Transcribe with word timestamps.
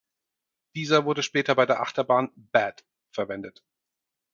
Dieser 0.73 1.05
wurde 1.05 1.21
später 1.21 1.53
bei 1.53 1.67
der 1.67 1.79
Achterbahn 1.81 2.31
Bat 2.35 2.83
verwendet. 3.11 3.61